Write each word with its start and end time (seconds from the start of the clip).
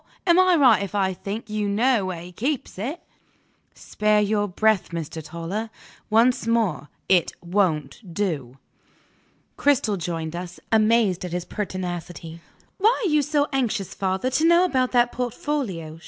Am 0.25 0.39
I 0.39 0.55
right 0.55 0.81
if 0.81 0.95
I 0.95 1.13
think 1.13 1.47
you 1.47 1.69
know 1.69 2.07
where 2.07 2.21
he 2.21 2.31
keeps 2.31 2.79
it?" 2.79 3.03
"Spare 3.75 4.19
your 4.19 4.47
breath, 4.47 4.89
Mr. 4.89 5.23
Toller. 5.23 5.69
Once 6.09 6.47
more, 6.47 6.89
it 7.07 7.33
won't 7.43 8.01
do!" 8.11 8.57
Cristel 9.57 9.97
joined 9.97 10.35
us, 10.35 10.59
amazed 10.71 11.23
at 11.23 11.33
his 11.33 11.45
pertinacity. 11.45 12.41
"Why 12.79 12.99
are 13.05 13.09
you 13.11 13.21
so 13.21 13.45
anxious, 13.53 13.93
father, 13.93 14.31
to 14.31 14.43
know 14.43 14.65
about 14.65 14.91
that 14.93 15.11
portfolio?" 15.11 15.99